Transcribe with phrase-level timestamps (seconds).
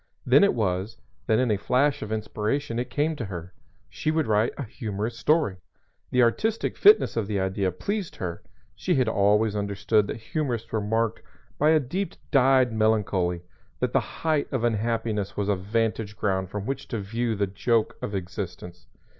[0.25, 0.97] Then it was,
[1.27, 3.53] that in a flash of inspiration, it came to her
[3.87, 5.57] she would write a humorous story.
[6.09, 8.41] The artistic fitness of the idea pleased her.
[8.73, 11.21] She had always understood that humorists were marked
[11.59, 13.41] by a deep dyed melancholy,
[13.79, 17.95] that the height of unhappiness was a vantage ground from which to view the joke
[18.01, 18.87] of existence.